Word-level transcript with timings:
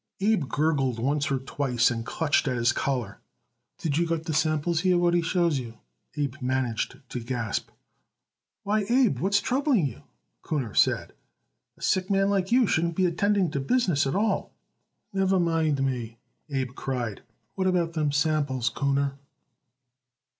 Abe 0.19 0.49
gurgled 0.49 0.97
once 0.97 1.29
or 1.29 1.37
twice 1.37 1.91
and 1.91 2.03
clutched 2.03 2.47
at 2.47 2.57
his 2.57 2.71
collar. 2.71 3.19
"Did 3.77 3.99
you 3.99 4.07
got 4.07 4.23
the 4.23 4.33
samples 4.33 4.79
here 4.81 4.97
what 4.97 5.13
he 5.13 5.21
shows 5.21 5.59
you?" 5.59 5.75
he 6.11 6.27
managed 6.41 6.99
to 7.09 7.19
gasp. 7.19 7.69
"Why, 8.63 8.83
Abe, 8.89 9.19
what's 9.19 9.39
troubling 9.39 9.85
you?" 9.85 10.01
Kuhner 10.43 10.75
said. 10.75 11.13
"A 11.77 11.83
sick 11.83 12.09
man 12.09 12.31
like 12.31 12.51
you 12.51 12.65
shouldn't 12.65 12.95
be 12.95 13.05
attending 13.05 13.51
to 13.51 13.59
business 13.59 14.07
at 14.07 14.15
all." 14.15 14.51
"Never 15.13 15.39
mind 15.39 15.85
me," 15.85 16.17
Abe 16.49 16.73
cried. 16.73 17.21
"What 17.53 17.67
about 17.67 17.93
them 17.93 18.11
samples, 18.11 18.71
Kuhner?" 18.71 19.19